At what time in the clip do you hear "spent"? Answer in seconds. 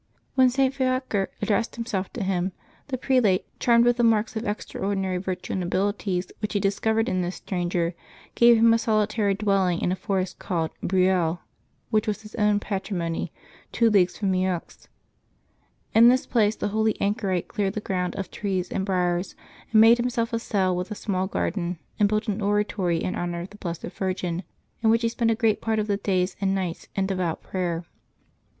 25.09-25.29